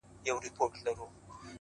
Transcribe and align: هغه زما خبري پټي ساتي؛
هغه 0.03 0.07
زما 0.11 0.35
خبري 0.35 0.49
پټي 0.57 0.79
ساتي؛ 0.83 1.05